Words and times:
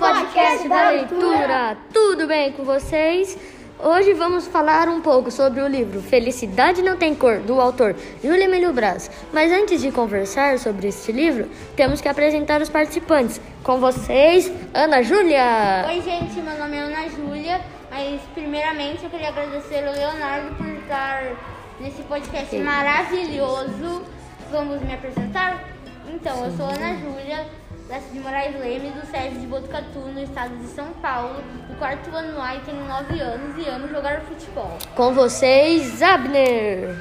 podcast 0.00 0.66
da 0.66 0.90
leitura. 0.92 1.76
Tudo 1.92 2.26
bem 2.26 2.52
com 2.52 2.64
vocês? 2.64 3.36
Hoje 3.78 4.14
vamos 4.14 4.46
falar 4.46 4.88
um 4.88 5.02
pouco 5.02 5.30
sobre 5.30 5.60
o 5.60 5.68
livro 5.68 6.00
Felicidade 6.00 6.80
Não 6.80 6.96
Tem 6.96 7.14
Cor, 7.14 7.40
do 7.40 7.60
autor 7.60 7.94
Júlia 8.24 8.44
Emílio 8.44 8.72
Braz. 8.72 9.10
Mas 9.30 9.52
antes 9.52 9.82
de 9.82 9.92
conversar 9.92 10.58
sobre 10.58 10.88
este 10.88 11.12
livro, 11.12 11.50
temos 11.76 12.00
que 12.00 12.08
apresentar 12.08 12.62
os 12.62 12.70
participantes. 12.70 13.38
Com 13.62 13.78
vocês, 13.78 14.50
Ana 14.72 15.02
Júlia. 15.02 15.84
Oi, 15.86 16.00
gente, 16.00 16.40
meu 16.40 16.58
nome 16.58 16.78
é 16.78 16.80
Ana 16.80 17.06
Júlia, 17.10 17.60
mas 17.90 18.22
primeiramente 18.32 19.04
eu 19.04 19.10
queria 19.10 19.28
agradecer 19.28 19.86
ao 19.86 19.92
Leonardo 19.92 20.54
por 20.56 20.66
estar 20.66 21.36
nesse 21.78 22.00
podcast 22.04 22.48
Sim. 22.48 22.62
maravilhoso. 22.62 24.02
Vamos 24.50 24.80
me 24.80 24.94
apresentar? 24.94 25.62
Então, 26.08 26.42
eu 26.42 26.50
sou 26.56 26.66
Ana 26.66 26.96
Júlia, 26.96 27.46
da 27.90 27.98
de 27.98 28.20
Moraes 28.20 28.54
Leme, 28.54 28.90
do 28.90 29.04
SESI 29.04 29.40
de 29.40 29.46
Botucatu, 29.48 29.98
no 29.98 30.22
estado 30.22 30.56
de 30.58 30.68
São 30.68 30.92
Paulo, 31.02 31.42
do 31.68 31.76
quarto 31.76 32.08
ano 32.14 32.40
A 32.40 32.54
e 32.54 32.60
tenho 32.60 32.86
9 32.86 33.20
anos 33.20 33.58
e 33.58 33.68
amo 33.68 33.88
jogar 33.88 34.20
futebol. 34.20 34.78
Com 34.94 35.12
vocês, 35.12 36.00
Abner. 36.00 36.94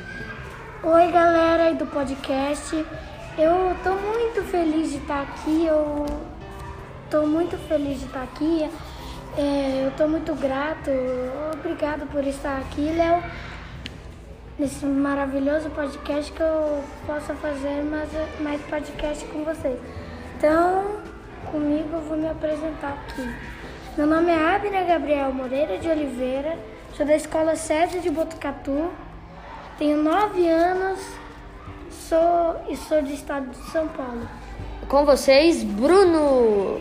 Oi, 0.81 1.11
galera 1.11 1.66
aí 1.66 1.75
do 1.75 1.85
podcast. 1.85 2.73
Eu 3.38 3.75
tô 3.83 3.91
muito 3.91 4.41
feliz 4.49 4.89
de 4.89 4.97
estar 4.97 5.21
aqui. 5.21 5.67
Eu 5.67 6.07
tô 7.11 7.23
muito 7.27 7.55
feliz 7.67 7.99
de 7.99 8.05
estar 8.08 8.23
aqui. 8.23 8.67
É, 9.38 9.85
eu 9.85 9.91
tô 9.91 10.08
muito 10.08 10.33
grato. 10.33 10.89
Obrigado 11.53 12.08
por 12.08 12.25
estar 12.25 12.58
aqui, 12.58 12.91
Léo. 12.91 13.23
Nesse 14.58 14.88
maravilhoso 14.88 15.69
podcast 15.69 16.31
que 16.31 16.41
eu 16.41 16.83
possa 17.05 17.35
fazer 17.35 17.83
mais, 17.83 18.09
mais 18.41 18.59
podcast 18.63 19.23
com 19.25 19.44
vocês. 19.44 19.80
Então, 20.39 21.02
comigo 21.52 21.89
eu 21.91 22.02
vou 22.02 22.16
me 22.16 22.30
apresentar 22.30 22.94
aqui. 22.94 23.30
Meu 23.97 24.08
nome 24.08 24.31
é 24.31 24.55
Abner 24.55 24.88
Gabriel 24.88 25.33
Moreira 25.33 25.77
de 25.77 25.89
Oliveira. 25.89 26.58
Sou 26.94 27.05
da 27.05 27.14
escola 27.14 27.58
SESI 27.58 28.00
de 28.00 28.09
Botucatu. 28.09 28.89
Tenho 29.77 30.02
nove 30.02 30.47
anos 30.47 30.97
sou, 31.91 32.55
e 32.69 32.77
sou 32.77 33.02
do 33.02 33.11
estado 33.11 33.49
de 33.49 33.69
São 33.69 33.86
Paulo. 33.89 34.30
Com 34.88 35.03
vocês, 35.05 35.61
Bruno. 35.61 36.80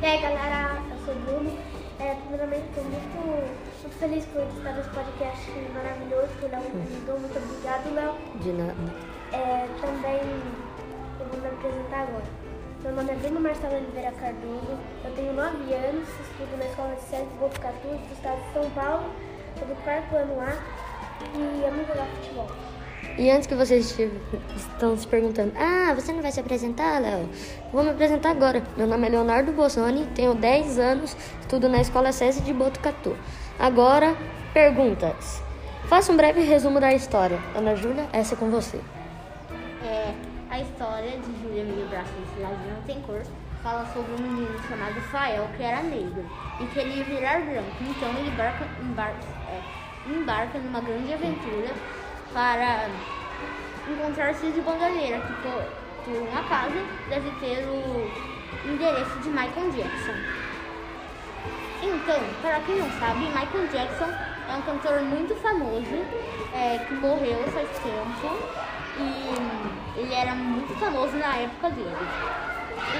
E 0.00 0.06
aí 0.06 0.22
galera, 0.22 0.80
eu 0.88 1.04
sou 1.04 1.14
o 1.14 1.18
Bruno. 1.18 1.58
É, 1.98 2.14
primeiramente, 2.14 2.66
estou 2.68 2.84
muito, 2.84 3.50
muito 3.82 3.98
feliz 3.98 4.24
por 4.26 4.42
estar 4.42 4.72
nesse 4.74 4.90
podcast 4.90 5.50
maravilhoso 5.74 6.28
que 6.38 6.46
o 6.46 6.48
Léo 6.50 6.60
me 6.60 6.70
convidou. 6.70 7.18
Muito 7.18 7.36
obrigado, 7.36 7.94
Léo. 7.96 8.14
De 8.40 8.52
nada. 8.52 8.94
É, 9.32 9.66
também 9.80 10.20
eu 11.18 11.26
vou 11.26 11.40
me 11.40 11.48
apresentar 11.48 12.02
agora. 12.02 12.45
Meu 12.82 12.92
nome 12.92 13.10
é 13.10 13.14
Bruno 13.16 13.40
Marcelo 13.40 13.74
Oliveira 13.76 14.12
Cardoso. 14.12 14.78
Eu 15.04 15.10
tenho 15.14 15.32
9 15.32 15.74
anos, 15.74 16.08
estudo 16.08 16.56
na 16.58 16.66
Escola 16.66 16.94
de 16.94 17.16
de 17.16 17.38
Botucatu, 17.38 17.88
do 17.88 18.12
estado 18.12 18.38
de 18.46 18.52
São 18.52 18.70
Paulo. 18.70 19.10
Sou 19.58 19.66
do 19.66 19.74
quarto 19.82 20.14
ano 20.14 20.40
A 20.40 20.52
e 21.34 21.64
amo 21.64 21.84
jogar 21.86 22.06
futebol. 22.06 22.48
E 23.18 23.30
antes 23.30 23.46
que 23.46 23.54
vocês 23.54 23.98
estão 24.54 24.96
se 24.96 25.06
perguntando, 25.06 25.52
ah, 25.56 25.94
você 25.94 26.12
não 26.12 26.20
vai 26.20 26.30
se 26.30 26.40
apresentar, 26.40 27.00
Léo? 27.00 27.28
Vou 27.72 27.82
me 27.82 27.90
apresentar 27.90 28.30
agora. 28.30 28.62
Meu 28.76 28.86
nome 28.86 29.06
é 29.06 29.10
Leonardo 29.10 29.52
Bossoni, 29.52 30.06
tenho 30.14 30.34
10 30.34 30.78
anos, 30.78 31.16
estudo 31.40 31.68
na 31.68 31.80
Escola 31.80 32.12
SESI 32.12 32.42
de 32.42 32.52
Botucatu. 32.52 33.16
Agora, 33.58 34.14
perguntas. 34.52 35.42
Faça 35.88 36.12
um 36.12 36.16
breve 36.16 36.42
resumo 36.42 36.78
da 36.78 36.92
história. 36.92 37.38
Ana 37.54 37.74
Júlia, 37.74 38.06
essa 38.12 38.34
é 38.34 38.36
com 38.36 38.50
você. 38.50 38.80
É, 39.82 40.12
a 40.56 40.60
história 40.62 41.10
de 41.18 41.42
Júlia 41.42 41.60
Emílio 41.60 41.86
Braço 41.88 42.10
Felicidade 42.14 42.56
Não 42.66 42.82
Tem 42.84 43.02
Cor 43.02 43.20
fala 43.62 43.84
sobre 43.92 44.10
um 44.14 44.18
menino 44.18 44.58
chamado 44.66 44.98
Fael 45.12 45.46
que 45.54 45.62
era 45.62 45.82
negro 45.82 46.24
e 46.58 46.66
queria 46.68 47.04
virar 47.04 47.40
branco. 47.40 47.76
Então 47.82 48.08
ele 48.16 48.30
embarca, 48.30 48.66
embarca, 48.80 49.26
é, 49.50 49.60
embarca 50.08 50.58
numa 50.58 50.80
grande 50.80 51.12
aventura 51.12 51.74
para 52.32 52.88
encontrar 53.86 54.34
Cid 54.34 54.58
Bandalheira, 54.62 55.20
que 55.20 55.32
por, 55.42 55.62
por 56.04 56.38
acaso 56.38 56.74
deve 57.10 57.30
ter 57.32 57.62
o 57.68 58.10
endereço 58.66 59.18
de 59.20 59.28
Michael 59.28 59.70
Jackson. 59.72 60.16
Então, 61.82 62.20
para 62.40 62.60
quem 62.60 62.76
não 62.76 62.90
sabe, 62.98 63.26
Michael 63.26 63.68
Jackson 63.70 64.10
é 64.48 64.56
um 64.56 64.62
cantor 64.62 65.02
muito 65.02 65.34
famoso 65.36 66.02
é, 66.54 66.78
que 66.78 66.94
morreu 66.94 67.44
faz 67.52 67.68
tempo 67.80 68.38
e 68.98 69.85
ele 69.96 70.14
era 70.14 70.34
muito 70.34 70.74
famoso 70.78 71.16
na 71.16 71.36
época 71.36 71.70
dele. 71.70 71.96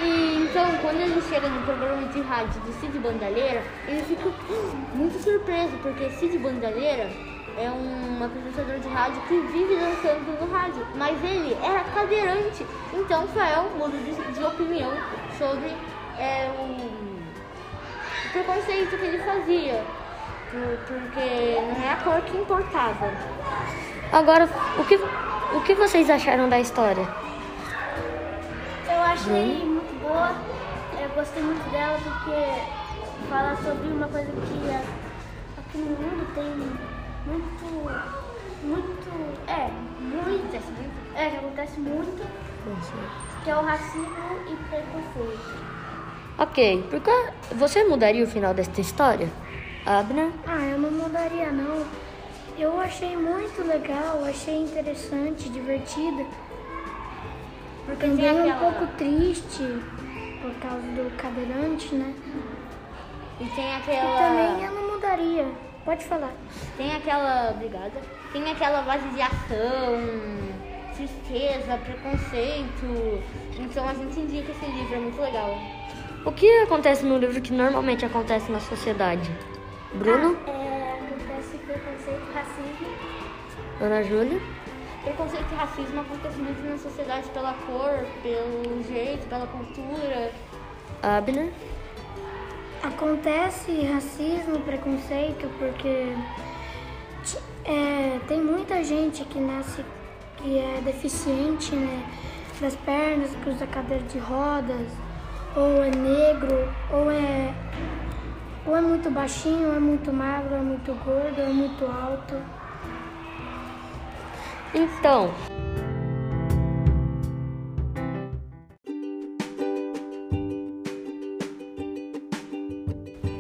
E 0.03 0.49
então, 0.49 0.67
quando 0.83 1.01
ele 1.01 1.21
chega 1.29 1.49
no 1.49 1.62
programa 1.62 2.07
de 2.09 2.21
rádio 2.23 2.61
do 2.62 2.73
Cid 2.81 2.99
Bandalheira, 2.99 3.62
ele 3.87 4.03
fica 4.03 4.31
muito 4.95 5.23
surpreso, 5.23 5.77
porque 5.83 6.11
Cid 6.11 6.39
Bandalheira 6.39 7.09
é 7.59 7.71
um 7.71 8.23
apresentador 8.25 8.79
de 8.81 8.89
rádio 8.89 9.21
que 9.29 9.39
vive 9.53 9.77
dançando 9.77 10.39
no 10.41 10.53
rádio, 10.53 10.87
mas 10.95 11.17
ele 11.25 11.57
era 11.62 11.81
cadeirante. 11.95 12.67
Então, 12.93 13.27
Fael 13.28 13.71
muda 13.78 13.97
de, 13.99 14.13
de 14.33 14.45
opinião 14.45 14.93
sobre 15.39 15.75
é, 16.19 16.51
o 16.59 17.07
o 18.27 18.28
preconceito 18.45 18.91
que 18.99 19.05
ele 19.07 19.19
fazia, 19.19 19.83
por- 20.51 20.78
porque 20.87 21.57
não 21.63 21.83
é 21.83 21.93
a 21.93 21.97
cor 21.97 22.21
que 22.21 22.37
importava. 22.37 23.11
Agora, 24.13 24.47
o 24.78 24.84
que, 24.84 24.99
o 25.55 25.61
que 25.62 25.75
vocês 25.75 26.09
acharam 26.11 26.49
da 26.49 26.59
história? 26.61 27.07
Eu 28.89 29.01
achei 29.03 29.65
muito 29.65 30.01
boa, 30.03 30.34
eu 31.01 31.09
gostei 31.11 31.43
muito 31.43 31.71
dela 31.71 31.99
porque 32.03 33.29
fala 33.29 33.57
sobre 33.57 33.89
uma 33.89 34.09
coisa 34.09 34.31
que 34.31 35.61
aqui 35.61 35.79
no 35.79 35.97
mundo 35.97 36.34
tem 36.34 36.45
muito, 37.27 37.65
muito, 38.65 39.49
é, 39.49 39.71
muito, 40.01 40.57
é, 41.17 41.31
que 41.31 41.37
acontece 41.37 41.81
muito, 41.81 42.27
que 43.45 43.51
é 43.51 43.57
o 43.57 43.63
racismo 43.63 44.07
e 44.51 44.57
preconceito. 44.71 45.77
Ok, 46.39 46.87
por 46.91 47.01
que 47.01 47.55
você 47.55 47.84
mudaria 47.84 48.25
o 48.25 48.28
final 48.28 48.53
desta 48.53 48.81
história? 48.81 49.28
Abner? 49.87 50.31
Ah, 50.47 50.63
eu 50.65 50.78
não 50.78 50.91
mudaria 50.91 51.51
não. 51.51 52.06
Eu 52.59 52.81
achei 52.81 53.17
muito 53.17 53.67
legal, 53.67 54.25
achei 54.25 54.62
interessante, 54.62 55.49
divertida. 55.50 56.25
Porque 57.84 58.06
Também 58.06 58.31
um 58.33 58.50
aquela, 58.50 58.72
pouco 58.72 58.87
triste 58.97 59.62
por 60.41 60.53
causa 60.55 60.83
do 60.83 61.16
cadeirante, 61.16 61.95
né? 61.95 62.15
e 63.39 63.45
tem 63.50 63.65
E 63.69 63.77
aquela, 63.77 64.19
também 64.19 64.65
eu 64.65 64.72
não 64.72 64.95
mudaria. 64.95 65.47
Pode 65.84 66.05
falar. 66.05 66.33
tem 66.77 66.97
aquela, 66.97 67.50
obrigada, 67.50 68.00
tem 68.33 68.50
aquela 68.50 68.83
base 68.83 69.06
de 69.11 69.22
ação, 69.22 70.00
tristeza, 70.97 71.78
preconceito. 71.84 73.22
Então 73.59 73.89
a 73.89 73.95
gente 73.95 74.19
indica 74.19 74.50
esse 74.50 74.65
livro, 74.66 74.95
é 74.95 74.99
muito 74.99 75.21
legal. 75.21 75.56
O 76.25 76.33
que 76.33 76.50
acontece 76.62 77.05
no 77.05 77.19
livro 77.19 77.41
que 77.41 77.53
normalmente 77.53 78.05
acontece 78.05 78.50
na 78.50 78.59
sociedade? 78.59 79.31
Bruno? 79.95 80.37
É, 80.49 80.99
acontece 80.99 81.56
preconceito, 81.59 82.16
Ana 83.81 84.03
Júlia? 84.03 84.41
Preconceito 85.03 85.53
e 85.53 85.55
racismo 85.55 86.01
acontece 86.01 86.39
muito 86.39 86.67
na 86.67 86.79
sociedade 86.79 87.29
pela 87.29 87.53
cor, 87.53 88.07
pelo 88.23 88.83
jeito, 88.85 89.29
pela 89.29 89.47
cultura. 89.47 90.33
Abner? 91.03 91.53
Acontece 92.83 93.83
racismo, 93.83 94.61
preconceito, 94.61 95.47
porque 95.59 96.17
é, 97.67 98.19
tem 98.27 98.41
muita 98.41 98.83
gente 98.83 99.25
que 99.27 99.39
nasce 99.39 99.85
que 100.39 100.59
é 100.59 100.81
deficiente, 100.83 101.75
né? 101.75 102.03
Das 102.59 102.75
pernas, 102.77 103.31
que 103.37 103.51
usa 103.51 103.67
cadeira 103.67 104.05
de 104.05 104.19
rodas, 104.19 104.89
ou 105.55 105.84
é 105.84 105.91
negro, 105.91 106.72
ou 106.91 107.11
é, 107.11 107.53
ou 108.65 108.75
é 108.75 108.81
muito 108.81 109.11
baixinho, 109.11 109.69
ou 109.69 109.77
é 109.77 109.79
muito 109.79 110.11
magro, 110.11 110.55
ou 110.55 110.61
é 110.61 110.63
muito 110.63 110.93
gordo, 111.05 111.39
ou 111.39 111.45
é 111.45 111.53
muito 111.53 111.84
alto. 111.84 112.34
Então. 114.77 115.31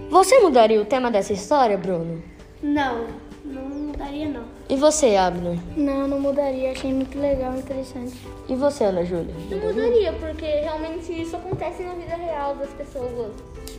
Você 0.08 0.38
mudaria 0.38 0.80
o 0.80 0.86
tema 0.86 1.10
dessa 1.10 1.34
história, 1.34 1.76
Bruno? 1.76 2.22
Não, 2.62 3.06
não 3.44 3.62
mudaria 3.64 4.30
não. 4.30 4.44
E 4.66 4.76
você, 4.76 5.14
Abner? 5.14 5.58
Não, 5.76 6.08
não 6.08 6.18
mudaria, 6.18 6.72
achei 6.72 6.90
muito 6.90 7.18
legal, 7.18 7.54
interessante. 7.54 8.16
E 8.48 8.54
você, 8.54 8.84
Ana 8.84 9.04
Júlia? 9.04 9.34
Não 9.50 9.58
mudaria, 9.58 10.12
porque 10.14 10.46
realmente 10.46 11.12
isso 11.20 11.36
acontece 11.36 11.82
na 11.82 11.92
vida 11.92 12.16
real 12.16 12.54
das 12.54 12.70
pessoas. 12.70 13.30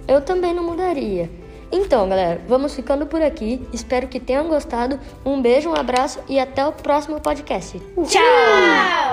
Eu 0.07 0.21
também 0.21 0.53
não 0.53 0.63
mudaria. 0.63 1.27
Então, 1.71 2.07
galera, 2.07 2.41
vamos 2.47 2.75
ficando 2.75 3.05
por 3.05 3.21
aqui. 3.21 3.67
Espero 3.73 4.07
que 4.07 4.19
tenham 4.19 4.47
gostado. 4.47 4.99
Um 5.25 5.41
beijo, 5.41 5.69
um 5.69 5.75
abraço 5.75 6.19
e 6.27 6.39
até 6.39 6.65
o 6.65 6.71
próximo 6.71 7.19
podcast. 7.19 7.79
Tchau! 8.07 9.06